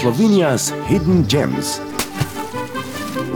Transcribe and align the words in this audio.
Slovenia's 0.00 0.70
hidden 0.88 1.28
gems. 1.28 1.78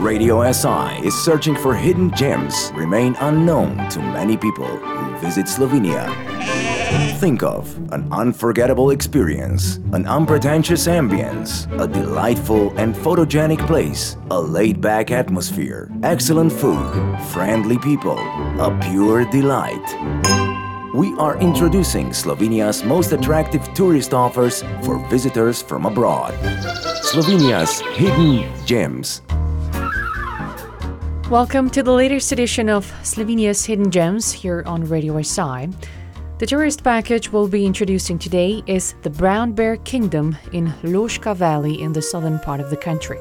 Radio 0.01 0.51
SI 0.51 1.05
is 1.05 1.13
searching 1.13 1.55
for 1.55 1.75
hidden 1.75 2.09
gems 2.15 2.71
remain 2.73 3.15
unknown 3.19 3.87
to 3.89 3.99
many 3.99 4.35
people 4.35 4.65
who 4.65 5.17
visit 5.19 5.45
Slovenia. 5.45 6.09
Think 7.19 7.43
of 7.43 7.77
an 7.93 8.11
unforgettable 8.11 8.89
experience, 8.89 9.75
an 9.93 10.07
unpretentious 10.07 10.87
ambience, 10.87 11.69
a 11.79 11.87
delightful 11.87 12.75
and 12.79 12.95
photogenic 12.95 13.59
place, 13.67 14.17
a 14.31 14.41
laid 14.41 14.81
back 14.81 15.11
atmosphere, 15.11 15.91
excellent 16.01 16.51
food, 16.51 17.19
friendly 17.31 17.77
people, 17.77 18.17
a 18.59 18.75
pure 18.89 19.23
delight. 19.29 20.44
We 20.95 21.13
are 21.15 21.37
introducing 21.39 22.13
Slovenia's 22.13 22.81
most 22.81 23.11
attractive 23.11 23.61
tourist 23.73 24.13
offers 24.13 24.63
for 24.81 24.97
visitors 25.09 25.61
from 25.61 25.85
abroad. 25.85 26.33
Slovenia's 27.03 27.81
hidden 27.97 28.47
gems. 28.65 29.21
Welcome 31.29 31.69
to 31.71 31.83
the 31.83 31.91
latest 31.91 32.31
edition 32.31 32.69
of 32.69 32.85
Slovenia's 33.03 33.65
Hidden 33.65 33.91
Gems 33.91 34.31
here 34.31 34.63
on 34.65 34.85
Radio 34.85 35.21
SI. 35.21 35.67
The 36.37 36.45
tourist 36.47 36.81
package 36.81 37.29
we'll 37.29 37.49
be 37.49 37.65
introducing 37.65 38.17
today 38.17 38.63
is 38.65 38.95
the 39.01 39.09
Brown 39.09 39.51
Bear 39.51 39.75
Kingdom 39.75 40.37
in 40.53 40.67
Loška 40.83 41.35
Valley 41.35 41.81
in 41.81 41.91
the 41.91 42.01
southern 42.01 42.39
part 42.39 42.61
of 42.61 42.69
the 42.69 42.77
country. 42.77 43.19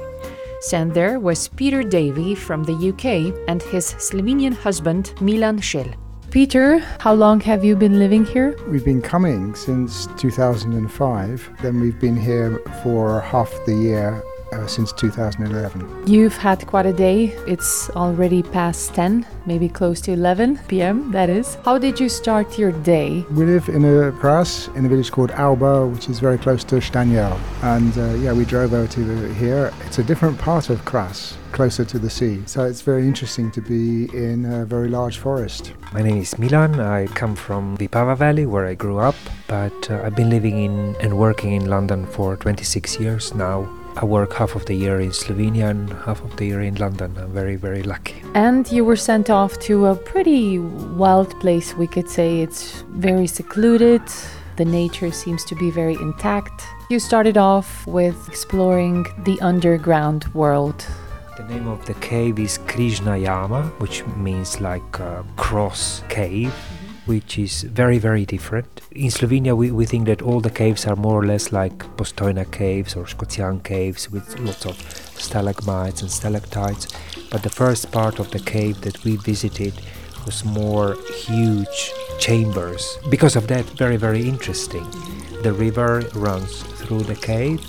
Sent 0.61 0.95
there 0.95 1.19
was 1.19 1.49
Peter 1.49 1.83
Davey 1.83 2.37
from 2.37 2.63
the 2.63 2.91
UK 2.91 3.35
and 3.49 3.61
his 3.63 3.95
Slovenian 3.95 4.55
husband 4.55 5.13
Milan 5.21 5.59
Šelj. 5.59 5.97
Peter, 6.35 6.81
how 6.99 7.15
long 7.15 7.39
have 7.39 7.65
you 7.65 7.77
been 7.77 8.01
living 8.01 8.25
here? 8.25 8.57
We've 8.67 8.85
been 8.85 9.01
coming 9.01 9.55
since 9.55 10.09
2005. 10.17 11.49
Then 11.63 11.81
we've 11.81 12.01
been 12.01 12.17
here 12.17 12.59
for 12.83 13.21
half 13.21 13.53
the 13.67 13.75
year 13.77 14.21
uh, 14.55 14.67
since 14.67 14.93
2011. 14.93 16.07
You've 16.07 16.37
had 16.37 16.67
quite 16.67 16.87
a 16.87 16.93
day. 16.93 17.37
It's 17.47 17.91
already 17.91 18.43
past 18.43 18.95
10, 18.95 19.27
maybe 19.47 19.69
close 19.69 20.01
to 20.03 20.13
11 20.13 20.61
p.m., 20.69 21.11
that 21.13 21.29
is. 21.29 21.57
How 21.65 21.79
did 21.79 22.01
you 22.01 22.09
start 22.09 22.59
your 22.59 22.73
day? 22.73 23.25
We 23.33 23.45
live 23.45 23.69
in 23.69 23.85
a 23.85 24.13
Kras 24.13 24.75
in 24.77 24.87
a 24.87 24.89
village 24.89 25.11
called 25.11 25.31
Alba, 25.33 25.87
which 25.87 26.09
is 26.09 26.21
very 26.21 26.39
close 26.39 26.65
to 26.65 26.77
Štanjel. 26.77 27.39
And 27.63 27.97
uh, 27.99 28.15
yeah, 28.23 28.33
we 28.33 28.45
drove 28.45 28.73
over 28.73 28.87
to 28.87 29.35
here. 29.35 29.73
It's 29.87 29.99
a 29.99 30.05
different 30.05 30.39
part 30.39 30.71
of 30.71 30.85
Kras 30.85 31.35
closer 31.55 31.85
to 31.85 31.99
the 32.01 32.11
sea. 32.11 32.43
So 32.47 32.65
it's 32.65 32.83
very 32.83 33.07
interesting 33.07 33.51
to 33.53 33.61
be 33.61 34.05
in 34.13 34.45
a 34.45 34.65
very 34.65 34.89
large 34.89 35.19
forest. 35.19 35.73
My 35.93 36.03
name 36.03 36.19
is 36.19 36.37
Milan. 36.37 36.81
I 36.81 37.07
come 37.07 37.37
from 37.37 37.77
Vipava 37.79 38.17
Valley, 38.17 38.45
where 38.45 38.67
I 38.67 38.75
grew 38.75 38.99
up, 38.99 39.15
but 39.47 39.91
uh, 39.91 40.03
I've 40.05 40.17
been 40.17 40.31
living 40.31 40.59
in 40.59 40.97
and 41.01 41.17
working 41.17 41.53
in 41.53 41.71
London 41.71 42.07
for 42.07 42.37
26 42.37 42.99
years 42.99 43.33
now. 43.35 43.71
I 43.97 44.05
work 44.05 44.33
half 44.33 44.57
of 44.57 44.67
the 44.67 44.75
year 44.75 45.01
in 45.01 45.11
Slovenia 45.11 45.71
and 45.71 45.89
half 45.93 46.21
of 46.25 46.37
the 46.37 46.47
year 46.47 46.61
in 46.61 46.75
London. 46.75 47.17
I'm 47.17 47.33
very, 47.33 47.55
very 47.55 47.85
lucky. 47.85 48.23
And 48.35 48.71
you 48.73 48.85
were 48.85 48.97
sent 48.97 49.31
off 49.31 49.59
to 49.61 49.87
a 49.87 49.95
pretty 49.95 50.59
wild 50.59 51.39
place, 51.41 51.75
we 51.75 51.87
could 51.87 52.09
say. 52.09 52.41
It's 52.41 52.83
very 52.89 53.29
secluded, 53.29 54.03
the 54.57 54.65
nature 54.65 55.13
seems 55.13 55.45
to 55.45 55.55
be 55.55 55.71
very 55.71 55.95
intact. 55.95 56.65
You 56.91 56.99
started 56.99 57.37
off 57.37 57.87
with 57.87 58.29
exploring 58.29 59.07
the 59.25 59.41
underground 59.41 60.27
world. 60.35 60.85
The 61.37 61.45
name 61.45 61.69
of 61.69 61.87
the 61.87 61.95
cave 61.95 62.39
is 62.41 62.59
Križna 62.59 63.23
Jama, 63.25 63.63
which 63.79 64.05
means 64.17 64.61
like 64.61 64.99
a 64.99 65.25
cross 65.37 66.03
cave 66.09 66.53
which 67.07 67.39
is 67.39 67.63
very, 67.63 67.99
very 67.99 68.25
different. 68.25 68.81
In 68.93 69.11
Slovenia, 69.11 69.57
we, 69.57 69.71
we 69.71 69.85
think 69.85 70.07
that 70.07 70.23
all 70.23 70.41
the 70.41 70.51
caves 70.51 70.87
are 70.87 70.97
more 70.97 71.21
or 71.21 71.27
less 71.27 71.53
like 71.53 71.79
Postojna 71.97 72.51
caves 72.51 72.97
or 72.97 73.05
Škocjan 73.05 73.63
caves 73.63 74.11
with 74.11 74.39
lots 74.39 74.65
of 74.65 74.77
stalagmites 75.17 76.03
and 76.03 76.11
stalactites. 76.11 76.89
But 77.31 77.43
the 77.43 77.51
first 77.51 77.93
part 77.93 78.19
of 78.19 78.31
the 78.31 78.41
cave 78.41 78.81
that 78.83 79.05
we 79.05 79.17
visited 79.17 79.75
was 80.25 80.45
more 80.45 80.97
huge 81.27 81.93
chambers. 82.19 82.99
Because 83.11 83.37
of 83.37 83.49
that, 83.49 83.65
very, 83.77 83.97
very 83.97 84.27
interesting. 84.27 84.87
The 85.43 85.53
river 85.53 86.03
runs 86.15 86.63
through 86.63 87.03
the 87.03 87.17
cave. 87.17 87.61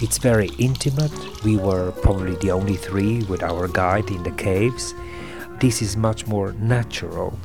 It's 0.00 0.18
very 0.18 0.50
intimate. 0.58 1.12
We 1.42 1.56
were 1.56 1.90
probably 1.90 2.36
the 2.36 2.52
only 2.52 2.76
three 2.76 3.24
with 3.24 3.42
our 3.42 3.66
guide 3.66 4.10
in 4.10 4.22
the 4.22 4.30
caves. 4.30 4.94
This 5.58 5.82
is 5.82 5.96
much 5.96 6.28
more 6.28 6.52
natural 6.52 7.36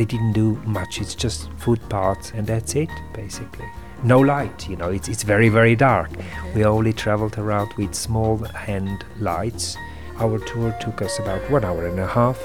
they 0.00 0.06
didn't 0.06 0.32
do 0.32 0.54
much. 0.64 0.98
It's 0.98 1.14
just 1.14 1.50
footpaths 1.58 2.32
and 2.32 2.46
that's 2.46 2.74
it, 2.74 2.88
basically. 3.12 3.66
No 4.02 4.18
light, 4.18 4.66
you 4.66 4.76
know, 4.76 4.88
it's, 4.88 5.08
it's 5.08 5.24
very, 5.24 5.50
very 5.50 5.76
dark. 5.76 6.08
We 6.54 6.64
only 6.64 6.94
traveled 6.94 7.36
around 7.36 7.74
with 7.74 7.94
small 7.94 8.38
hand 8.38 9.04
lights. 9.18 9.76
Our 10.16 10.38
tour 10.38 10.74
took 10.80 11.02
us 11.02 11.18
about 11.18 11.42
one 11.50 11.66
hour 11.66 11.86
and 11.86 12.00
a 12.00 12.06
half. 12.06 12.38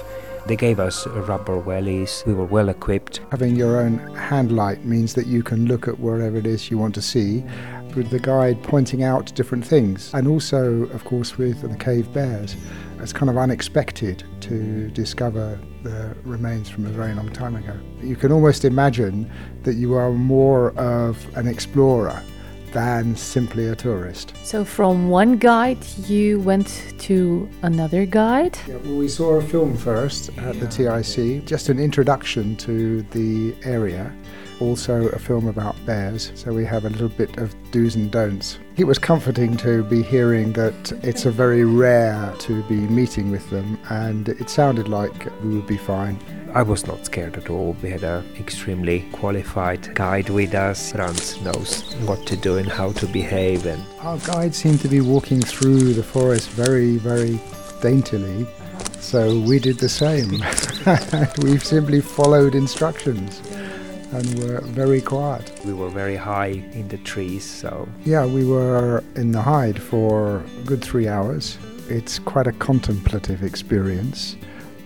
They 0.48 0.58
gave 0.58 0.82
us 0.82 1.08
rubber 1.08 1.62
wellies. 1.62 2.26
We 2.26 2.34
were 2.34 2.44
well 2.44 2.68
equipped. 2.68 3.22
Having 3.32 3.56
your 3.56 3.80
own 3.80 4.00
hand 4.16 4.52
light 4.52 4.84
means 4.84 5.14
that 5.14 5.26
you 5.26 5.42
can 5.42 5.66
look 5.66 5.88
at 5.88 5.98
wherever 5.98 6.36
it 6.36 6.46
is 6.46 6.70
you 6.70 6.78
want 6.78 6.94
to 6.96 7.02
see, 7.02 7.42
with 7.96 8.10
the 8.10 8.20
guide 8.20 8.62
pointing 8.64 9.04
out 9.04 9.34
different 9.36 9.66
things. 9.66 10.14
And 10.14 10.28
also, 10.28 10.84
of 10.88 11.06
course, 11.06 11.38
with 11.38 11.62
the 11.62 11.78
cave 11.78 12.12
bears. 12.14 12.56
It's 13.00 13.14
kind 13.14 13.30
of 13.30 13.38
unexpected 13.38 14.24
to 14.42 14.90
discover 14.90 15.60
the 15.84 16.16
remains 16.24 16.70
from 16.70 16.86
a 16.86 16.90
very 16.90 17.14
long 17.14 17.30
time 17.32 17.56
ago. 17.56 17.78
You 18.02 18.16
can 18.16 18.32
almost 18.32 18.66
imagine 18.66 19.32
that 19.64 19.76
you 19.76 19.94
are 19.94 20.12
more 20.12 20.72
of 20.72 21.26
an 21.38 21.48
explorer 21.48 22.22
than 22.76 23.16
simply 23.16 23.68
a 23.68 23.76
tourist. 23.76 24.34
So, 24.44 24.66
from 24.66 25.08
one 25.08 25.38
guide, 25.38 25.86
you 26.08 26.42
went 26.42 26.94
to 27.00 27.50
another 27.62 28.06
guide? 28.06 28.58
Yeah, 28.68 28.76
well, 28.78 28.98
we 28.98 29.08
saw 29.08 29.36
a 29.36 29.42
film 29.42 29.78
first 29.78 30.30
at 30.40 30.60
the 30.60 30.68
TIC, 30.68 31.46
just 31.46 31.70
an 31.70 31.80
introduction 31.80 32.58
to 32.58 33.02
the 33.04 33.56
area 33.64 34.14
also 34.60 35.08
a 35.10 35.20
film 35.20 35.48
about 35.48 35.76
bears, 35.86 36.32
so 36.36 36.54
we 36.54 36.66
have 36.66 36.86
a 36.86 36.90
little 36.90 37.10
bit 37.10 37.38
of 37.38 37.54
do's 37.72 37.96
and 37.96 38.12
don'ts. 38.12 38.60
It 38.78 38.86
was 38.86 39.00
comforting 39.00 39.58
to 39.58 39.84
be 39.84 40.02
hearing 40.02 40.54
that 40.54 40.92
it's 41.04 41.26
a 41.26 41.32
very 41.32 41.64
rare 41.64 42.34
to 42.40 42.64
be 42.64 42.76
meeting 42.76 43.32
with 43.32 43.50
them, 43.50 43.80
and 43.90 44.30
it 44.30 44.50
sounded 44.50 44.88
like 44.88 45.26
we 45.44 45.56
would 45.56 45.68
be 45.68 45.78
fine. 45.78 46.20
I 46.54 46.62
was 46.62 46.88
not 46.88 47.06
scared 47.06 47.36
at 47.36 47.50
all. 47.50 47.76
We 47.82 47.90
had 47.90 48.04
an 48.04 48.24
extremely 48.40 49.02
qualified 49.12 49.94
guide 49.94 50.30
with 50.30 50.54
us. 50.54 50.94
France 50.94 51.42
knows 51.42 51.82
what 52.06 52.26
to 52.28 52.38
do 52.38 52.58
and 52.58 52.70
how 52.70 52.94
to 52.94 53.06
behave. 53.08 53.66
And 53.66 53.84
our 54.00 54.18
guide 54.20 54.56
seemed 54.56 54.80
to 54.82 54.88
be 54.88 55.02
walking 55.02 55.42
through 55.42 55.94
the 55.94 56.04
forest 56.04 56.50
very, 56.52 56.96
very 56.96 57.42
daintily. 57.82 58.48
So 59.02 59.38
we 59.42 59.60
did 59.60 59.80
the 59.80 59.90
same. 59.90 60.32
We've 61.44 61.64
simply 61.64 62.00
followed 62.00 62.56
instructions 62.56 63.42
and 64.16 64.40
were 64.40 64.62
very 64.62 65.02
quiet. 65.02 65.52
We 65.66 65.74
were 65.74 65.90
very 65.90 66.16
high 66.16 66.64
in 66.74 66.88
the 66.88 66.98
trees, 66.98 67.44
so. 67.44 67.88
Yeah, 68.06 68.26
we 68.26 68.46
were 68.46 69.04
in 69.16 69.32
the 69.32 69.42
hide 69.42 69.82
for 69.82 70.38
a 70.38 70.64
good 70.66 70.84
three 70.84 71.08
hours. 71.08 71.58
It's 71.90 72.20
quite 72.20 72.48
a 72.48 72.54
contemplative 72.54 73.44
experience. 73.44 74.36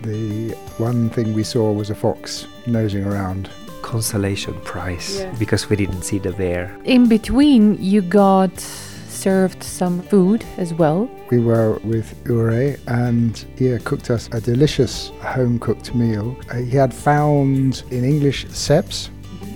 The 0.02 0.52
one 0.78 1.10
thing 1.10 1.34
we 1.34 1.44
saw 1.44 1.72
was 1.72 1.90
a 1.90 1.96
fox 1.96 2.48
nosing 2.66 3.06
around. 3.06 3.50
Consolation 3.82 4.54
prize 4.62 5.20
yeah. 5.20 5.34
because 5.40 5.70
we 5.70 5.76
didn't 5.76 6.04
see 6.04 6.20
the 6.20 6.32
bear. 6.32 6.76
In 6.86 7.08
between, 7.08 7.82
you 7.82 8.02
got 8.02 8.60
served 8.60 9.62
some 9.64 10.02
food 10.02 10.46
as 10.58 10.74
well. 10.74 11.10
We 11.30 11.40
were 11.40 11.74
with 11.84 12.16
Jure 12.26 12.78
and 12.88 13.38
he 13.58 13.78
cooked 13.80 14.10
us 14.10 14.30
a 14.32 14.40
delicious 14.40 15.10
home 15.22 15.60
cooked 15.60 15.94
meal. 15.94 16.38
Uh, 16.50 16.58
he 16.58 16.78
had 16.78 16.94
found 16.94 17.84
in 17.92 18.04
English 18.06 18.46
seps 18.48 19.10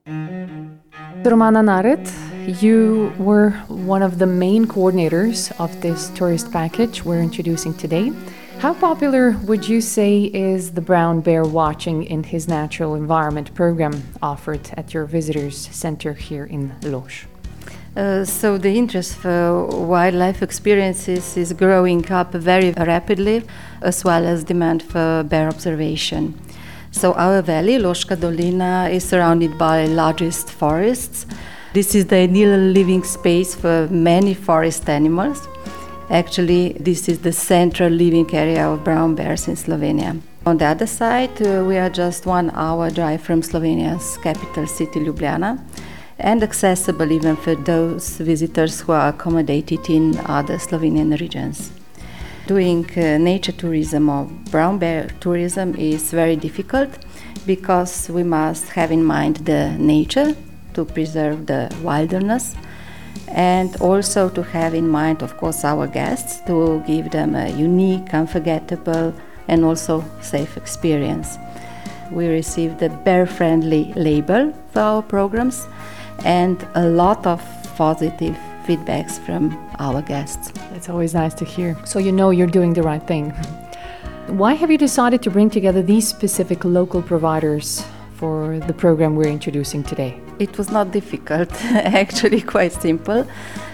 Romana 1.25 1.63
Nared, 1.63 2.63
you 2.63 3.13
were 3.19 3.51
one 3.69 4.03
of 4.03 4.19
the 4.19 4.27
main 4.27 4.67
coordinators 4.67 5.51
of 5.59 5.81
this 5.81 6.11
tourist 6.11 6.53
package 6.53 7.05
we're 7.05 7.23
introducing 7.23 7.75
today. 7.75 8.13
How 8.59 8.75
popular 8.75 9.33
would 9.45 9.67
you 9.67 9.81
say 9.81 10.25
is 10.25 10.73
the 10.73 10.81
brown 10.81 11.21
bear 11.21 11.45
watching 11.45 12.05
in 12.05 12.23
his 12.23 12.47
natural 12.47 12.95
environment 12.95 13.55
program 13.55 14.03
offered 14.23 14.71
at 14.77 14.95
your 14.95 15.07
visitors 15.07 15.69
center 15.73 16.13
here 16.13 16.45
in 16.45 16.73
Lož? 16.83 17.25
Uh, 17.97 18.25
so 18.25 18.59
the 18.59 18.77
interest 18.77 19.17
for 19.17 19.67
wildlife 19.67 20.43
experiences 20.43 21.37
is 21.37 21.53
growing 21.53 22.11
up 22.11 22.33
very 22.33 22.73
rapidly, 22.73 23.43
as 23.83 24.05
well 24.05 24.27
as 24.27 24.45
demand 24.45 24.83
for 24.83 25.25
bear 25.25 25.49
observation. 25.49 26.39
So 26.95 27.13
our 27.15 27.43
valley, 27.43 27.77
Loška 27.79 28.17
Dolina, 28.17 28.89
is 28.89 29.03
surrounded 29.03 29.59
by 29.59 29.87
largest 29.87 30.49
forests. 30.49 31.27
This 31.73 31.93
is 31.93 32.07
the 32.07 32.19
ideal 32.19 32.57
living 32.57 33.03
space 33.03 33.53
for 33.53 33.89
many 33.91 34.33
forest 34.33 34.89
animals. 34.89 35.49
Actually, 36.09 36.77
this 36.79 37.09
is 37.09 37.19
the 37.19 37.33
central 37.33 37.91
living 37.91 38.33
area 38.33 38.69
of 38.71 38.85
brown 38.85 39.17
bears 39.17 39.49
in 39.49 39.57
Slovenia. 39.57 40.21
On 40.47 40.57
the 40.57 40.67
other 40.67 40.87
side, 40.87 41.43
uh, 41.43 41.65
we 41.65 41.77
are 41.79 41.91
just 41.91 42.27
one 42.27 42.51
hour 42.55 42.91
drive 42.91 43.23
from 43.23 43.43
Slovenia's 43.43 44.17
capital 44.23 44.69
city, 44.69 45.01
Ljubljana 45.01 45.59
and 46.19 46.45
accessible 46.45 47.11
even 47.11 47.35
for 47.35 47.57
those 47.57 48.19
visitors 48.19 48.83
who 48.83 48.93
are 48.93 49.09
accommodated 49.09 49.91
in 49.91 50.17
other 50.27 50.59
Slovenian 50.59 51.19
regions. 51.21 51.73
Doing 52.47 52.85
uh, 52.99 53.17
nature 53.17 53.53
tourism 53.53 54.11
or 54.11 54.27
brown 54.51 54.79
bear 54.79 55.09
tourism 55.19 55.75
is 55.77 56.11
very 56.11 56.37
difficult 56.37 56.91
because 57.47 58.11
we 58.11 58.23
must 58.23 58.69
have 58.69 58.93
in 58.93 59.03
mind 59.03 59.37
the 59.47 59.71
nature 59.79 60.37
to 60.75 60.85
preserve 60.85 61.47
the 61.47 61.75
wilderness 61.83 62.55
and 63.29 63.75
also 63.81 64.29
to 64.29 64.43
have 64.43 64.75
in 64.75 64.87
mind, 64.87 65.23
of 65.23 65.39
course, 65.39 65.65
our 65.65 65.87
guests 65.87 66.41
to 66.47 66.83
give 66.87 67.11
them 67.11 67.35
a 67.35 67.49
unique, 67.49 68.13
unforgettable, 68.13 69.15
and 69.49 69.65
also 69.65 70.05
safe 70.21 70.59
experience. 70.59 71.39
We 72.13 72.29
received 72.29 72.79
the 72.79 72.91
bear 72.91 73.25
friendly 73.25 73.95
label 73.95 74.53
for 74.73 74.81
our 74.81 75.03
programs 75.03 75.67
and 76.27 76.67
a 76.75 76.87
lot 76.87 77.27
of 77.27 77.43
positive 77.77 78.37
feedbacks 78.65 79.19
from 79.25 79.53
our 79.79 80.03
guests. 80.03 80.53
It's 80.73 80.89
always 80.89 81.15
nice 81.15 81.35
to 81.35 81.45
hear. 81.45 81.77
So 81.85 81.99
you 81.99 82.13
know 82.13 82.31
you're 82.31 82.47
doing 82.59 82.73
the 82.75 82.83
right 82.83 83.07
thing. 83.07 83.31
Why 84.27 84.55
have 84.55 84.71
you 84.71 84.79
decided 84.79 85.23
to 85.23 85.31
bring 85.31 85.51
together 85.51 85.83
these 85.83 86.09
specific 86.09 86.65
local 86.65 87.03
providers 87.03 87.85
for 88.15 88.59
the 88.61 88.73
program 88.73 89.17
we're 89.17 89.29
introducing 89.29 89.85
today? 89.85 90.19
It 90.39 90.57
was 90.57 90.71
not 90.71 90.91
difficult, 90.91 91.53
actually, 91.75 92.41
quite 92.41 92.73
simple. 92.73 93.27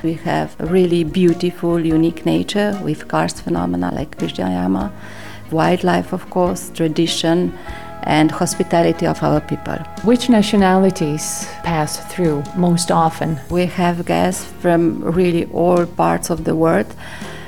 We 0.02 0.14
have 0.14 0.54
really 0.58 1.04
beautiful, 1.04 1.78
unique 1.78 2.26
nature 2.26 2.78
with 2.82 3.06
karst 3.06 3.42
phenomena 3.42 3.92
like 3.94 4.18
Križna 4.18 4.50
Jama, 4.50 4.92
wildlife, 5.52 6.12
of 6.12 6.28
course, 6.30 6.70
tradition, 6.70 7.56
and 8.04 8.30
hospitality 8.30 9.06
of 9.06 9.22
our 9.22 9.40
people. 9.40 9.76
Which 10.04 10.28
nationalities 10.28 11.46
pass 11.62 11.98
through 12.12 12.42
most 12.56 12.90
often? 12.90 13.40
We 13.50 13.66
have 13.66 14.06
guests 14.06 14.44
from 14.44 15.02
really 15.02 15.46
all 15.46 15.86
parts 15.86 16.30
of 16.30 16.44
the 16.44 16.54
world, 16.54 16.94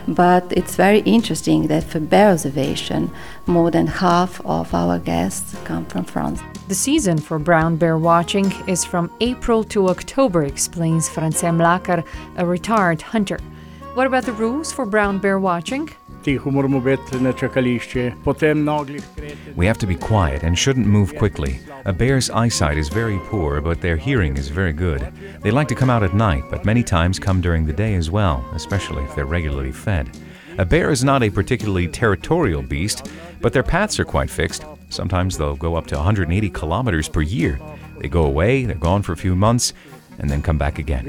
but 0.09 0.45
it's 0.53 0.77
very 0.77 1.01
interesting 1.01 1.69
that 1.69 1.85
for 1.85 2.01
bear 2.01 2.33
observation, 2.33 3.11
more 3.47 3.71
than 3.71 3.87
half 3.87 4.41
of 4.45 4.75
our 4.75 4.99
guests 4.99 5.57
come 5.65 5.87
from 5.87 6.05
France. 6.05 6.41
The 6.69 6.75
season 6.75 7.19
for 7.19 7.39
brown 7.39 7.77
bear 7.77 7.99
watching 7.99 8.53
is 8.67 8.85
from 8.85 9.11
April 9.21 9.65
to 9.65 9.89
October, 9.89 10.45
explains 10.45 11.09
France 11.09 11.43
Mlakar, 11.43 12.05
a 12.37 12.47
retired 12.47 13.03
hunter. 13.03 13.39
What 13.95 14.07
about 14.07 14.25
the 14.25 14.33
rules 14.33 14.73
for 14.73 14.87
brown 14.87 15.19
bear 15.19 15.39
watching? 15.39 15.91
We 19.57 19.67
have 19.67 19.79
to 19.79 19.87
be 19.87 19.97
quiet 19.97 20.43
and 20.43 20.59
shouldn't 20.59 20.87
move 20.87 21.17
quickly. 21.17 21.61
A 21.85 21.93
bear's 21.93 22.31
eyesight 22.31 22.79
is 22.79 22.89
very 22.89 23.19
poor, 23.25 23.61
but 23.61 23.81
their 23.81 23.97
hearing 23.97 24.37
is 24.37 24.49
very 24.49 24.73
good. 24.73 25.13
They 25.43 25.51
like 25.51 25.69
to 25.69 25.75
come 25.75 25.91
out 25.91 26.03
at 26.03 26.15
night, 26.15 26.45
but 26.51 26.65
many 26.65 26.83
times 26.83 27.19
come 27.19 27.41
during 27.41 27.67
the 27.67 27.73
day 27.73 27.95
as 27.95 28.11
well, 28.11 28.45
especially 28.55 29.03
if 29.05 29.15
they're 29.15 29.27
regularly 29.27 29.73
fed. 29.73 30.11
A 30.59 30.65
bear 30.65 30.91
is 30.91 31.03
not 31.03 31.23
a 31.23 31.31
particularly 31.31 31.89
territorial 31.89 32.63
beast, 32.63 33.11
but 33.41 33.53
their 33.53 33.63
paths 33.63 33.99
are 33.99 34.05
quite 34.05 34.31
fixed. 34.31 34.65
Sometimes 34.91 35.39
they'll 35.39 35.57
go 35.57 35.75
up 35.75 35.87
to 35.89 35.97
180 35.97 36.51
kilometers 36.51 37.09
per 37.09 37.23
year. 37.23 37.59
They 37.99 38.09
go 38.09 38.25
away, 38.25 38.65
they're 38.65 38.77
gone 38.77 39.03
for 39.03 39.13
a 39.13 39.17
few 39.17 39.35
months, 39.35 39.73
and 40.19 40.29
then 40.29 40.43
come 40.43 40.59
back 40.59 40.79
again. 40.79 41.07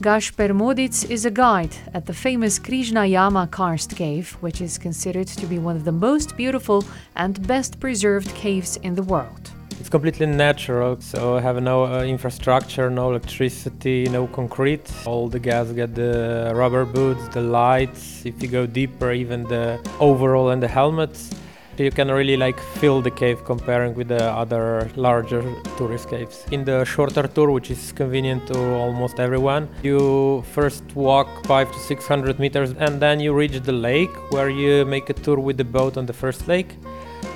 Gašper 0.00 0.54
Modic 0.54 1.10
is 1.10 1.24
a 1.24 1.30
guide 1.30 1.74
at 1.92 2.06
the 2.06 2.14
famous 2.14 2.60
Križna 2.60 3.10
Jama 3.10 3.48
karst 3.50 3.96
cave, 3.96 4.36
which 4.40 4.60
is 4.60 4.78
considered 4.78 5.26
to 5.26 5.44
be 5.44 5.58
one 5.58 5.74
of 5.74 5.84
the 5.84 5.90
most 5.90 6.36
beautiful 6.36 6.84
and 7.16 7.44
best 7.48 7.80
preserved 7.80 8.32
caves 8.36 8.76
in 8.84 8.94
the 8.94 9.02
world. 9.02 9.50
It's 9.80 9.88
completely 9.88 10.26
natural, 10.26 11.00
so 11.00 11.36
I 11.36 11.40
have 11.40 11.60
no 11.60 11.82
uh, 11.82 12.04
infrastructure, 12.04 12.88
no 12.88 13.10
electricity, 13.10 14.08
no 14.08 14.28
concrete. 14.28 14.88
All 15.04 15.28
the 15.28 15.40
guys 15.40 15.72
get 15.72 15.96
the 15.96 16.52
rubber 16.54 16.84
boots, 16.84 17.26
the 17.30 17.40
lights. 17.40 18.24
If 18.24 18.40
you 18.40 18.48
go 18.48 18.66
deeper, 18.66 19.10
even 19.10 19.42
the 19.48 19.80
overall 19.98 20.50
and 20.50 20.62
the 20.62 20.68
helmets 20.68 21.34
you 21.82 21.90
can 21.90 22.10
really 22.10 22.36
like 22.36 22.58
feel 22.58 23.00
the 23.00 23.10
cave 23.10 23.44
comparing 23.44 23.94
with 23.94 24.08
the 24.08 24.24
other 24.24 24.90
larger 24.96 25.42
tourist 25.76 26.08
caves. 26.08 26.44
In 26.50 26.64
the 26.64 26.84
shorter 26.84 27.26
tour, 27.26 27.50
which 27.50 27.70
is 27.70 27.92
convenient 27.92 28.46
to 28.48 28.58
almost 28.74 29.20
everyone, 29.20 29.68
you 29.82 30.42
first 30.52 30.84
walk 30.94 31.28
five 31.46 31.70
to 31.72 31.78
six 31.78 32.06
hundred 32.06 32.38
meters 32.38 32.72
and 32.78 33.00
then 33.00 33.20
you 33.20 33.32
reach 33.32 33.60
the 33.60 33.72
lake 33.72 34.14
where 34.32 34.50
you 34.50 34.84
make 34.84 35.10
a 35.10 35.14
tour 35.14 35.38
with 35.38 35.56
the 35.56 35.64
boat 35.64 35.96
on 35.96 36.06
the 36.06 36.12
first 36.12 36.48
lake. 36.48 36.76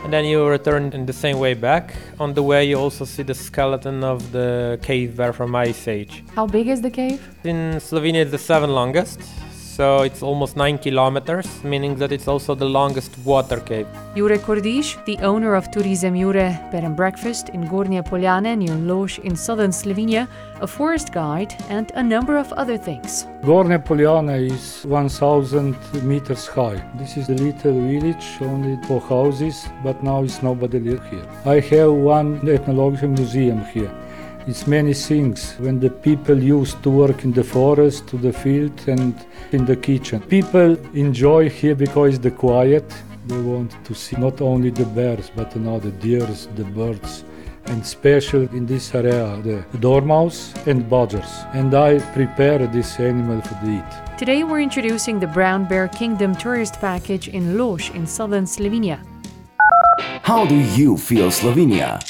And 0.04 0.12
then 0.12 0.24
you 0.24 0.44
return 0.48 0.92
in 0.92 1.06
the 1.06 1.12
same 1.12 1.38
way 1.38 1.54
back. 1.54 1.94
On 2.18 2.34
the 2.34 2.42
way, 2.42 2.64
you 2.64 2.76
also 2.76 3.04
see 3.04 3.22
the 3.22 3.34
skeleton 3.34 4.02
of 4.02 4.32
the 4.32 4.78
cave 4.82 5.16
bear 5.16 5.32
from 5.32 5.54
Ice 5.54 5.86
Age. 5.86 6.24
How 6.34 6.46
big 6.46 6.66
is 6.66 6.80
the 6.82 6.90
cave? 6.90 7.20
In 7.44 7.78
Slovenia, 7.78 8.22
it's 8.22 8.32
the 8.32 8.38
seventh 8.38 8.72
longest 8.72 9.20
so 9.76 10.02
it's 10.02 10.22
almost 10.22 10.56
9 10.56 10.78
kilometers, 10.78 11.46
meaning 11.64 11.96
that 11.96 12.12
it's 12.12 12.28
also 12.28 12.54
the 12.54 12.64
longest 12.64 13.16
water 13.24 13.58
cave. 13.60 13.86
Jure 14.14 14.38
Kordiš, 14.38 15.02
the 15.06 15.18
owner 15.22 15.54
of 15.54 15.70
Tourism 15.70 16.14
Jure 16.14 16.50
Bed 16.70 16.84
and 16.84 16.94
Breakfast 16.94 17.48
in 17.48 17.68
Gornje 17.68 18.02
Poljane 18.02 18.56
near 18.56 18.76
Lož 18.76 19.18
in 19.20 19.34
southern 19.34 19.70
Slovenia, 19.70 20.28
a 20.60 20.66
forest 20.66 21.12
guide, 21.12 21.54
and 21.70 21.90
a 21.94 22.02
number 22.02 22.36
of 22.36 22.52
other 22.52 22.76
things. 22.76 23.26
Gornje 23.42 23.78
Poljane 23.78 24.52
is 24.52 24.84
1000 24.84 25.74
meters 26.02 26.46
high. 26.46 26.82
This 26.98 27.16
is 27.16 27.28
a 27.30 27.34
little 27.34 27.72
village, 27.72 28.26
only 28.42 28.76
four 28.86 29.00
houses, 29.00 29.66
but 29.82 30.02
now 30.02 30.22
it's 30.22 30.42
nobody 30.42 30.80
live 30.80 31.02
here. 31.10 31.26
I 31.46 31.60
have 31.60 31.92
one 31.92 32.46
ethnological 32.46 33.08
museum 33.08 33.64
here. 33.72 33.90
It's 34.44 34.66
many 34.66 34.92
things 34.92 35.54
when 35.60 35.78
the 35.78 35.88
people 35.88 36.42
used 36.42 36.82
to 36.82 36.90
work 36.90 37.22
in 37.22 37.30
the 37.30 37.44
forest, 37.44 38.08
to 38.08 38.16
the 38.16 38.32
field, 38.32 38.72
and 38.88 39.14
in 39.52 39.64
the 39.64 39.76
kitchen. 39.76 40.20
People 40.20 40.76
enjoy 40.94 41.48
here 41.48 41.76
because 41.76 42.18
the 42.18 42.32
quiet. 42.32 42.84
They 43.28 43.40
want 43.40 43.72
to 43.84 43.94
see 43.94 44.16
not 44.16 44.40
only 44.40 44.70
the 44.70 44.84
bears, 44.84 45.30
but 45.30 45.54
you 45.54 45.60
know, 45.60 45.78
the 45.78 45.92
deers, 45.92 46.48
the 46.56 46.64
birds, 46.64 47.22
and 47.66 47.86
special 47.86 48.42
in 48.52 48.66
this 48.66 48.92
area 48.96 49.40
the 49.44 49.78
dormouse 49.78 50.52
and 50.66 50.90
badgers. 50.90 51.30
And 51.54 51.72
I 51.72 52.00
prepare 52.12 52.66
this 52.66 52.98
animal 52.98 53.40
for 53.42 53.54
the 53.64 53.78
eat. 53.78 54.18
Today 54.18 54.42
we're 54.42 54.60
introducing 54.60 55.20
the 55.20 55.28
Brown 55.28 55.68
Bear 55.68 55.86
Kingdom 55.86 56.34
tourist 56.34 56.80
package 56.80 57.28
in 57.28 57.54
Lož 57.56 57.94
in 57.94 58.08
southern 58.08 58.46
Slovenia. 58.46 58.98
How 60.24 60.44
do 60.46 60.56
you 60.56 60.96
feel 60.96 61.30
Slovenia? 61.30 62.00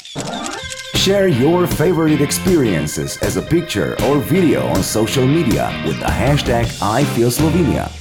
Share 1.03 1.27
your 1.27 1.67
favorite 1.67 2.21
experiences 2.21 3.17
as 3.17 3.35
a 3.35 3.41
picture 3.41 4.01
or 4.05 4.19
video 4.19 4.65
on 4.67 4.81
social 4.81 5.27
media 5.27 5.67
with 5.85 5.99
the 5.99 6.05
hashtag 6.05 6.63
IFeelSlovenia. 6.79 7.91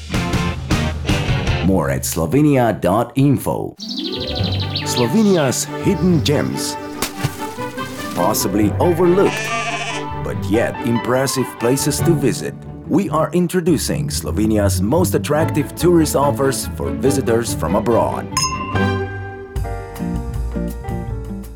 More 1.66 1.90
at 1.90 2.02
slovenia.info. 2.02 3.75
Slovenia's 4.87 5.64
hidden 5.82 6.25
gems. 6.25 6.76
Possibly 8.14 8.71
overlooked, 8.78 9.35
but 10.23 10.38
yet 10.49 10.80
impressive 10.87 11.49
places 11.59 11.99
to 12.02 12.14
visit. 12.14 12.54
We 12.87 13.11
are 13.11 13.32
introducing 13.32 14.11
Slovenia's 14.11 14.80
most 14.80 15.16
attractive 15.16 15.75
tourist 15.75 16.14
offers 16.14 16.68
for 16.76 16.92
visitors 16.92 17.52
from 17.52 17.75
abroad. 17.75 18.32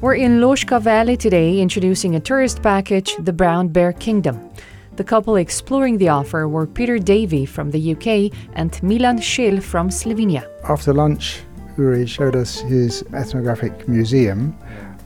We're 0.07 0.15
in 0.15 0.39
Loška 0.39 0.81
Valley 0.81 1.17
today 1.17 1.61
introducing 1.61 2.15
a 2.15 2.21
tourist 2.21 2.63
package, 2.63 3.17
the 3.19 3.33
Brown 3.33 3.67
Bear 3.67 3.93
Kingdom. 3.93 4.53
The 4.95 5.03
couple 5.03 5.35
exploring 5.35 5.99
the 5.99 6.11
offer 6.11 6.47
were 6.47 6.65
Peter 6.65 6.97
Davey 6.97 7.45
from 7.45 7.73
the 7.73 7.93
UK 7.93 8.33
and 8.53 8.81
Milan 8.85 9.19
Šelj 9.19 9.65
from 9.65 9.89
Slovenia. 9.91 10.49
After 10.69 10.95
lunch, 10.95 11.41
Jure 11.75 12.07
showed 12.07 12.37
us 12.37 12.61
his 12.61 13.03
ethnographic 13.15 13.89
museum, 13.89 14.53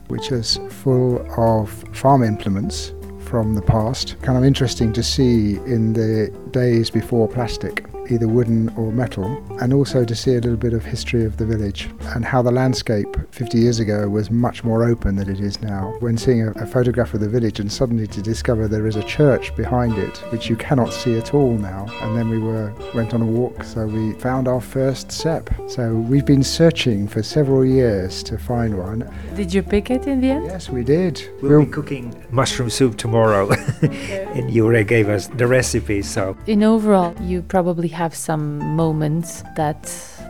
which 0.09 0.31
is 0.31 0.59
full 0.69 1.25
of 1.35 1.71
farm 1.97 2.21
implements 2.21 2.93
from 3.21 3.55
the 3.55 3.63
past. 3.63 4.21
Kind 4.21 4.37
of 4.37 4.43
interesting 4.43 4.93
to 4.93 5.01
see 5.01 5.55
in 5.65 5.93
the 5.93 6.29
days 6.51 6.91
before 6.91 7.27
plastic 7.27 7.90
either 8.11 8.27
wooden 8.27 8.69
or 8.77 8.91
metal, 8.91 9.41
and 9.61 9.73
also 9.73 10.05
to 10.05 10.15
see 10.15 10.31
a 10.31 10.41
little 10.41 10.57
bit 10.57 10.73
of 10.73 10.83
history 10.83 11.25
of 11.25 11.37
the 11.37 11.45
village 11.45 11.89
and 12.15 12.25
how 12.25 12.41
the 12.41 12.51
landscape 12.51 13.07
50 13.31 13.57
years 13.57 13.79
ago 13.79 14.07
was 14.09 14.29
much 14.29 14.63
more 14.63 14.83
open 14.83 15.15
than 15.15 15.29
it 15.29 15.39
is 15.39 15.61
now. 15.61 15.95
When 15.99 16.17
seeing 16.17 16.41
a, 16.41 16.51
a 16.51 16.65
photograph 16.65 17.13
of 17.13 17.21
the 17.21 17.29
village 17.29 17.59
and 17.59 17.71
suddenly 17.71 18.07
to 18.07 18.21
discover 18.21 18.67
there 18.67 18.87
is 18.87 18.95
a 18.95 19.03
church 19.03 19.55
behind 19.55 19.97
it, 19.97 20.17
which 20.31 20.49
you 20.49 20.55
cannot 20.55 20.93
see 20.93 21.17
at 21.17 21.33
all 21.33 21.53
now. 21.57 21.85
And 22.01 22.17
then 22.17 22.29
we 22.29 22.39
were 22.39 22.73
went 22.93 23.13
on 23.13 23.21
a 23.21 23.25
walk, 23.25 23.63
so 23.63 23.85
we 23.85 24.13
found 24.13 24.47
our 24.47 24.61
first 24.61 25.11
sep. 25.11 25.49
So 25.67 25.93
we've 25.93 26.25
been 26.25 26.43
searching 26.43 27.07
for 27.07 27.23
several 27.23 27.65
years 27.65 28.23
to 28.23 28.37
find 28.37 28.77
one. 28.77 29.09
Did 29.35 29.53
you 29.53 29.63
pick 29.63 29.89
it 29.89 30.07
in 30.07 30.21
the 30.21 30.31
end? 30.31 30.45
Yes, 30.45 30.69
we 30.69 30.83
did. 30.83 31.21
We'll, 31.41 31.65
be 31.65 31.71
cooking 31.71 32.13
mushroom 32.31 32.69
soup 32.69 32.97
tomorrow, 32.97 33.51
and 33.81 34.51
Jure 34.51 34.83
gave 34.83 35.09
us 35.09 35.27
the 35.27 35.47
recipe. 35.47 36.01
So 36.01 36.35
In 36.47 36.63
overall, 36.63 37.15
you 37.21 37.41
probably 37.43 37.87
have 38.01 38.15
some 38.15 38.57
moments 38.75 39.43
that 39.55 39.79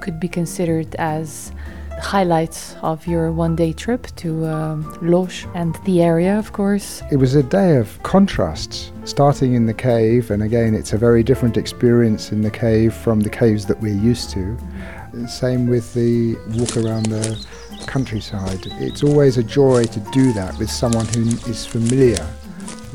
could 0.02 0.20
be 0.20 0.28
considered 0.28 0.94
as 0.96 1.54
highlights 2.02 2.76
of 2.82 3.08
your 3.08 3.32
one 3.32 3.56
day 3.56 3.72
trip 3.72 4.08
to 4.18 4.46
um, 4.46 4.84
Lož 4.96 5.50
and 5.56 5.74
the 5.86 6.02
area, 6.02 6.38
of 6.38 6.52
course. 6.52 7.02
It 7.12 7.16
was 7.16 7.36
a 7.36 7.44
day 7.44 7.78
of 7.78 7.88
contrasts, 8.04 8.92
starting 9.06 9.54
in 9.54 9.68
the 9.68 9.74
cave, 9.74 10.32
and 10.32 10.44
again, 10.44 10.76
it's 10.76 10.92
a 10.92 10.98
very 10.98 11.24
different 11.24 11.56
experience 11.56 12.34
in 12.34 12.42
the 12.42 12.52
cave 12.52 12.94
from 12.94 13.22
the 13.22 13.30
caves 13.30 13.66
that 13.68 13.80
we're 13.80 14.02
used 14.12 14.32
to. 14.32 14.44
Same 15.26 15.68
with 15.68 15.94
the 15.94 16.36
walk 16.58 16.76
around 16.76 17.06
the 17.06 17.26
countryside. 17.86 18.64
It's 18.88 19.02
always 19.02 19.38
a 19.38 19.44
joy 19.44 19.86
to 19.86 20.00
do 20.12 20.34
that 20.34 20.58
with 20.60 20.70
someone 20.70 21.06
who 21.14 21.24
is 21.50 21.66
familiar 21.66 22.28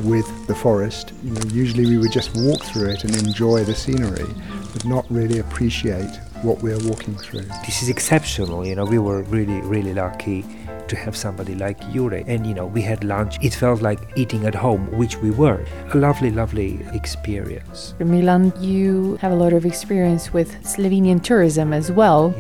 with 0.03 0.29
the 0.47 0.55
forest. 0.55 1.13
You 1.23 1.33
know, 1.33 1.41
usually 1.51 1.87
we 1.87 1.99
would 1.99 2.13
just 2.13 2.31
walk 2.37 2.63
through 2.65 2.91
it 2.91 3.05
and 3.05 3.15
enjoy 3.17 3.65
the 3.65 3.75
scenery, 3.75 4.29
but 4.77 4.85
not 4.85 5.11
really 5.11 5.39
appreciate 5.39 6.11
what 6.43 6.61
we're 6.61 6.79
walking 6.81 7.17
through. 7.17 7.49
this 7.65 7.83
is 7.83 7.89
exceptional. 7.89 8.67
You 8.67 8.75
know, 8.75 8.85
we 8.85 8.99
were 8.99 9.23
really, 9.23 9.61
really 9.63 9.95
lucky 9.95 10.45
to 10.89 10.97
have 10.97 11.17
somebody 11.17 11.55
like 11.55 11.81
Jure. 11.93 12.23
And 12.27 12.47
you 12.47 12.53
know, 12.53 12.67
we 12.67 12.83
had 12.83 13.03
lunch. 13.03 13.39
It 13.43 13.55
felt 13.55 13.81
like 13.81 13.99
eating 14.17 14.45
at 14.45 14.55
home, 14.55 14.87
which 14.99 15.17
we 15.17 15.31
were. 15.31 15.65
A 15.95 15.97
lovely, 15.97 16.31
lovely 16.31 16.87
experience. 16.93 17.95
Milan, 18.01 18.53
you 18.61 19.17
have 19.23 19.33
a 19.33 19.35
lot 19.35 19.55
of 19.55 19.65
experience 19.65 20.35
with 20.35 20.53
Slovenian 20.63 21.23
tourism 21.23 21.73
as 21.73 21.91
well. 21.91 22.35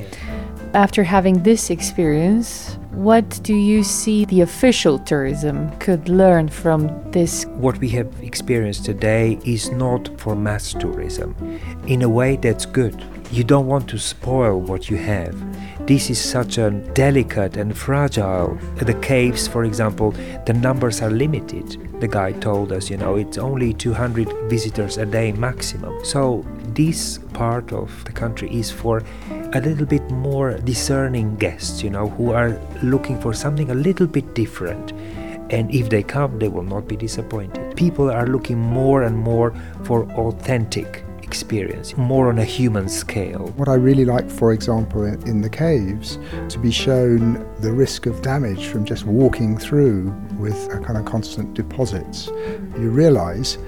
After 0.74 1.04
having 1.04 1.42
this 1.42 1.70
experience, 1.70 2.76
what 2.96 3.38
do 3.42 3.54
you 3.54 3.84
see 3.84 4.24
the 4.24 4.40
official 4.40 4.98
tourism 4.98 5.70
could 5.78 6.08
learn 6.08 6.48
from 6.48 6.88
this? 7.10 7.44
What 7.44 7.76
we 7.78 7.90
have 7.90 8.10
experienced 8.22 8.86
today 8.86 9.38
is 9.44 9.70
not 9.70 10.18
for 10.18 10.34
mass 10.34 10.72
tourism. 10.72 11.36
In 11.86 12.00
a 12.00 12.08
way, 12.08 12.36
that's 12.36 12.64
good. 12.64 12.94
You 13.32 13.42
don't 13.42 13.66
want 13.66 13.88
to 13.88 13.98
spoil 13.98 14.60
what 14.60 14.88
you 14.88 14.96
have. 14.98 15.34
This 15.86 16.10
is 16.10 16.20
such 16.20 16.58
a 16.58 16.70
delicate 16.70 17.56
and 17.56 17.76
fragile. 17.76 18.56
The 18.76 18.94
caves, 18.94 19.48
for 19.48 19.64
example, 19.64 20.12
the 20.46 20.52
numbers 20.52 21.02
are 21.02 21.10
limited. 21.10 22.00
The 22.00 22.06
guy 22.06 22.32
told 22.32 22.72
us, 22.72 22.88
you 22.88 22.96
know, 22.96 23.16
it's 23.16 23.36
only 23.36 23.74
200 23.74 24.28
visitors 24.48 24.96
a 24.96 25.06
day 25.06 25.32
maximum. 25.32 26.04
So, 26.04 26.44
this 26.74 27.18
part 27.32 27.72
of 27.72 28.04
the 28.04 28.12
country 28.12 28.48
is 28.54 28.70
for 28.70 29.02
a 29.52 29.60
little 29.60 29.86
bit 29.86 30.08
more 30.10 30.58
discerning 30.58 31.36
guests, 31.36 31.82
you 31.82 31.90
know, 31.90 32.08
who 32.08 32.32
are 32.32 32.60
looking 32.82 33.20
for 33.20 33.34
something 33.34 33.70
a 33.70 33.74
little 33.74 34.06
bit 34.06 34.34
different. 34.34 34.92
And 35.50 35.72
if 35.74 35.88
they 35.90 36.02
come, 36.02 36.38
they 36.38 36.48
will 36.48 36.64
not 36.64 36.86
be 36.86 36.96
disappointed. 36.96 37.76
People 37.76 38.10
are 38.10 38.26
looking 38.26 38.58
more 38.58 39.02
and 39.02 39.16
more 39.16 39.54
for 39.84 40.04
authentic 40.12 41.05
experience, 41.26 41.96
more 41.96 42.28
on 42.28 42.38
a 42.38 42.44
human 42.44 42.88
scale. 42.88 43.52
What 43.56 43.68
I 43.68 43.74
really 43.74 44.04
like, 44.04 44.30
for 44.30 44.52
example, 44.52 45.04
in, 45.04 45.20
in 45.28 45.40
the 45.40 45.50
caves, 45.50 46.18
to 46.48 46.58
be 46.58 46.70
shown 46.70 47.44
the 47.60 47.72
risk 47.72 48.06
of 48.06 48.22
damage 48.22 48.66
from 48.66 48.84
just 48.84 49.04
walking 49.04 49.58
through 49.58 50.14
with 50.38 50.68
a 50.72 50.78
kind 50.78 50.96
of 50.96 51.04
constant 51.04 51.54
deposits. 51.54 52.28
You 52.78 52.90
realize 52.90 53.58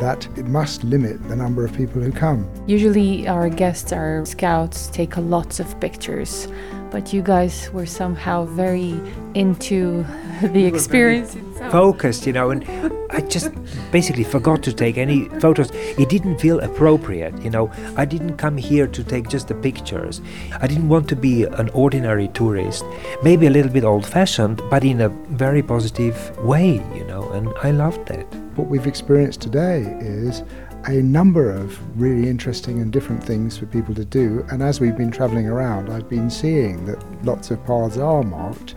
that 0.00 0.26
it 0.36 0.46
must 0.46 0.82
limit 0.82 1.22
the 1.28 1.36
number 1.36 1.64
of 1.64 1.72
people 1.72 2.02
who 2.02 2.10
come. 2.10 2.48
Usually, 2.66 3.28
our 3.28 3.48
guests, 3.48 3.92
our 3.92 4.24
scouts, 4.24 4.88
take 4.88 5.16
lots 5.16 5.60
of 5.60 5.78
pictures, 5.78 6.48
but 6.90 7.12
you 7.12 7.22
guys 7.22 7.70
were 7.72 7.86
somehow 7.86 8.44
very 8.44 9.00
into 9.34 10.04
the 10.42 10.64
experience 10.64 11.34
itself. 11.34 11.72
Focused, 11.72 12.26
you 12.26 12.32
know, 12.32 12.50
and 12.50 12.64
I 13.10 13.20
just 13.20 13.50
basically 13.92 14.24
forgot 14.24 14.62
to 14.64 14.72
take 14.72 14.98
any 14.98 15.28
photos. 15.40 15.70
It 15.72 16.08
didn't 16.08 16.38
feel 16.38 16.60
appropriate, 16.60 17.40
you 17.42 17.50
know. 17.50 17.70
I 17.96 18.04
didn't 18.04 18.36
come 18.36 18.56
here 18.56 18.86
to 18.86 19.04
take 19.04 19.28
just 19.28 19.48
the 19.48 19.54
pictures. 19.54 20.20
I 20.60 20.66
didn't 20.66 20.88
want 20.88 21.08
to 21.08 21.16
be 21.16 21.44
an 21.44 21.68
ordinary 21.70 22.28
tourist, 22.28 22.84
maybe 23.22 23.46
a 23.46 23.50
little 23.50 23.72
bit 23.72 23.84
old 23.84 24.06
fashioned, 24.06 24.60
but 24.70 24.84
in 24.84 25.00
a 25.00 25.08
very 25.08 25.62
positive 25.62 26.36
way, 26.38 26.82
you 26.94 27.04
know, 27.04 27.30
and 27.32 27.48
I 27.62 27.70
loved 27.70 28.06
that. 28.08 28.24
What 28.56 28.68
we've 28.68 28.86
experienced 28.86 29.40
today 29.40 29.96
is 30.00 30.42
a 30.86 31.02
number 31.02 31.50
of 31.50 31.78
really 31.98 32.28
interesting 32.28 32.80
and 32.80 32.92
different 32.92 33.22
things 33.22 33.56
for 33.56 33.66
people 33.66 33.94
to 33.94 34.04
do. 34.04 34.44
And 34.50 34.62
as 34.62 34.80
we've 34.80 34.96
been 34.96 35.10
travelling 35.10 35.48
around, 35.48 35.90
I've 35.90 36.08
been 36.10 36.28
seeing 36.28 36.84
that 36.86 37.24
lots 37.24 37.50
of 37.50 37.64
paths 37.64 37.96
are 37.96 38.22
marked. 38.22 38.74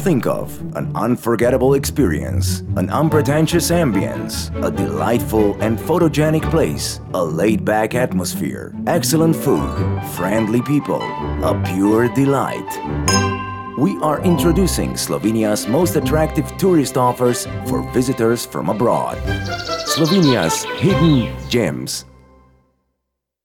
Think 0.02 0.26
of 0.26 0.60
an 0.74 0.90
unforgettable 0.96 1.74
experience, 1.74 2.64
an 2.74 2.90
unpretentious 2.90 3.70
ambience, 3.70 4.50
a 4.64 4.70
delightful 4.70 5.54
and 5.62 5.78
photogenic 5.78 6.42
place, 6.50 7.00
a 7.14 7.24
laid 7.24 7.64
back 7.64 7.94
atmosphere, 7.94 8.74
excellent 8.88 9.36
food, 9.36 10.02
friendly 10.16 10.60
people, 10.62 11.02
a 11.44 11.62
pure 11.72 12.08
delight. 12.08 12.68
We 13.78 13.96
are 13.98 14.20
introducing 14.24 14.94
Slovenia's 14.94 15.68
most 15.68 15.94
attractive 15.94 16.56
tourist 16.56 16.96
offers 16.96 17.46
for 17.68 17.88
visitors 17.92 18.44
from 18.44 18.68
abroad. 18.68 19.18
Slovenia's 19.86 20.64
hidden 20.80 21.32
gems 21.48 22.06